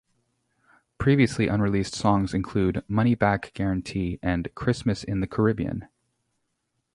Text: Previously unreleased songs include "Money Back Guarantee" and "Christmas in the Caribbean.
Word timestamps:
Previously 0.97 1.47
unreleased 1.47 1.93
songs 1.93 2.33
include 2.33 2.83
"Money 2.87 3.13
Back 3.13 3.51
Guarantee" 3.53 4.17
and 4.23 4.49
"Christmas 4.55 5.03
in 5.03 5.19
the 5.19 5.27
Caribbean. 5.27 5.87